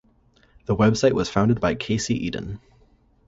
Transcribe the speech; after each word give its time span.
The 0.65 0.75
website 0.75 1.11
was 1.11 1.29
founded 1.29 1.59
by 1.59 1.75
Casey 1.75 2.15
Eden. 2.25 2.59